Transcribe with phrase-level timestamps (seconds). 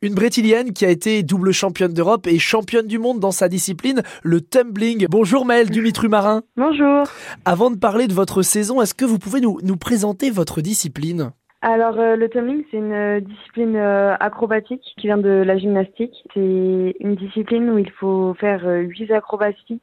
[0.00, 4.02] Une Brétilienne qui a été double championne d'Europe et championne du monde dans sa discipline,
[4.22, 5.08] le tumbling.
[5.10, 6.42] Bonjour Maëlle Dumitru-Marin.
[6.56, 7.02] Bonjour.
[7.44, 11.32] Avant de parler de votre saison, est-ce que vous pouvez nous, nous présenter votre discipline?
[11.62, 16.14] Alors euh, le tumbling, c'est une euh, discipline euh, acrobatique qui vient de la gymnastique.
[16.32, 19.80] C'est une discipline où il faut faire huit acrobaties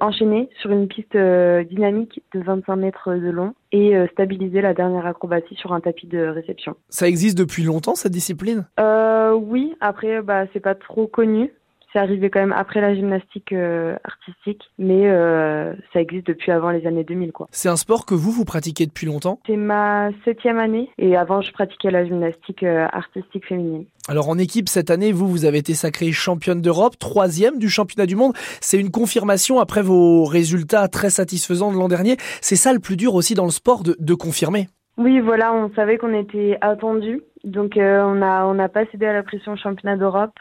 [0.00, 5.54] enchaînées sur une piste dynamique de 25 mètres de long et stabiliser la dernière acrobatie
[5.54, 6.74] sur un tapis de réception.
[6.88, 8.66] Ça existe depuis longtemps cette discipline?
[8.78, 11.52] Oui, après bah c'est pas trop connu.
[11.92, 16.70] C'est arrivé quand même après la gymnastique euh, artistique, mais euh, ça existe depuis avant
[16.70, 17.32] les années 2000.
[17.32, 17.48] quoi.
[17.50, 19.40] C'est un sport que vous, vous pratiquez depuis longtemps?
[19.46, 23.84] C'est ma septième année et avant je pratiquais la gymnastique euh, artistique féminine.
[24.08, 28.06] Alors en équipe cette année, vous, vous avez été sacrée championne d'Europe, troisième du championnat
[28.06, 28.32] du monde.
[28.62, 32.16] C'est une confirmation après vos résultats très satisfaisants de l'an dernier.
[32.40, 34.68] C'est ça le plus dur aussi dans le sport de, de confirmer?
[34.96, 39.12] Oui, voilà, on savait qu'on était attendu, donc on n'a on a pas cédé à
[39.12, 40.32] la pression championnat d'Europe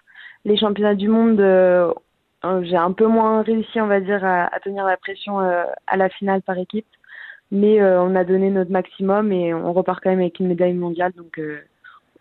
[0.46, 1.92] les championnats du monde, euh,
[2.46, 5.98] euh, j'ai un peu moins réussi, on va dire, à, tenir la pression euh, à
[5.98, 6.88] la finale par équipe.
[7.54, 11.12] Mais on a donné notre maximum et on repart quand même avec une médaille mondiale.
[11.18, 11.38] Donc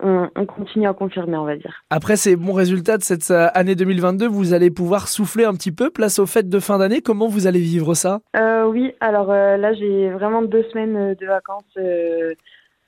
[0.01, 1.85] on, continue à confirmer, on va dire.
[1.89, 5.91] Après ces bons résultats de cette année 2022, vous allez pouvoir souffler un petit peu
[5.91, 7.01] place aux fêtes de fin d'année.
[7.01, 8.19] Comment vous allez vivre ça?
[8.67, 11.79] Oui, alors là j'ai vraiment deux semaines de vacances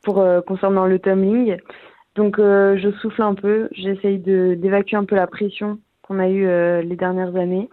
[0.02, 1.58] pour concernant le tumbling.
[2.14, 6.46] Donc euh, je souffle un peu, j'essaye d'évacuer un peu la pression qu'on a eue
[6.46, 7.70] euh, les dernières années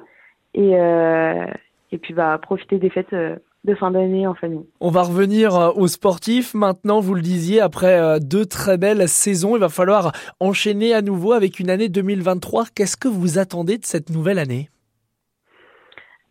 [0.53, 1.45] et, euh,
[1.91, 4.65] et puis bah, profiter des fêtes de fin d'année en famille.
[4.79, 6.53] On va revenir aux sportifs.
[6.53, 11.33] Maintenant, vous le disiez, après deux très belles saisons, il va falloir enchaîner à nouveau
[11.33, 12.67] avec une année 2023.
[12.73, 14.69] Qu'est-ce que vous attendez de cette nouvelle année?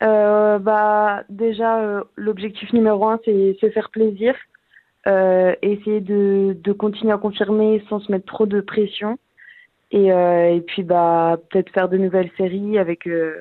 [0.01, 4.35] Bah, Déjà, l'objectif numéro un, c'est se faire plaisir.
[5.09, 9.19] Euh, essayer de, de, continuer à confirmer sans se mettre trop de pression.
[9.91, 13.37] Et, euh, puis bah peut-être faire de nouvelles séries avec euh,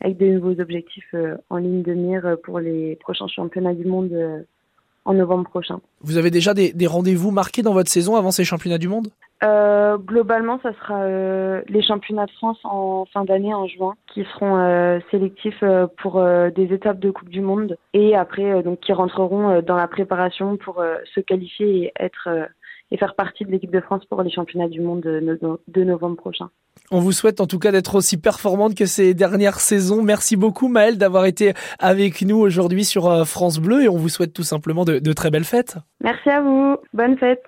[0.00, 1.14] avec des nouveaux objectifs
[1.50, 4.46] en ligne de mire pour les prochains championnats du monde
[5.04, 5.78] en novembre prochain.
[6.00, 9.08] Vous avez déjà des rendez-vous marqués dans votre saison avant ces championnats du monde?
[9.42, 14.24] Euh, Globalement, ça sera euh, les championnats de France en fin d'année, en juin, qui
[14.34, 18.92] seront euh, sélectifs euh, pour des étapes de Coupe du Monde et après, donc, qui
[18.92, 20.82] rentreront dans la préparation pour
[21.14, 22.28] se qualifier et être
[22.92, 26.16] et faire partie de l'équipe de France pour les championnats du monde de, de novembre
[26.16, 26.48] prochain.
[26.90, 30.02] On vous souhaite en tout cas d'être aussi performante que ces dernières saisons.
[30.02, 34.32] Merci beaucoup Maëlle d'avoir été avec nous aujourd'hui sur France Bleu et on vous souhaite
[34.32, 35.76] tout simplement de, de très belles fêtes.
[36.02, 36.78] Merci à vous.
[36.92, 37.38] Bonne fête.